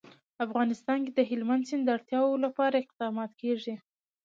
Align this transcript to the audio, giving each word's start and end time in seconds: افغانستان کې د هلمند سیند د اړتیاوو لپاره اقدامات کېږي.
افغانستان 0.45 0.99
کې 1.05 1.11
د 1.15 1.19
هلمند 1.29 1.63
سیند 1.69 1.83
د 1.85 1.89
اړتیاوو 1.95 2.41
لپاره 2.45 2.75
اقدامات 2.83 3.31
کېږي. 3.41 3.75